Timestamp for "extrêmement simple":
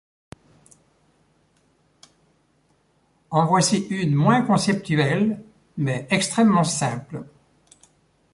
6.09-7.23